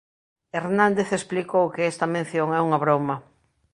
Hernández 0.57 1.09
explicou 1.11 1.65
que 1.75 1.87
esta 1.91 2.07
mención 2.15 2.47
é 2.57 2.59
unha 2.67 2.79
broma. 2.85 3.15